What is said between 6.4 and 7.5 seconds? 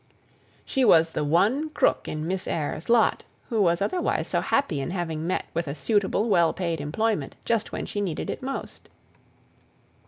paid employment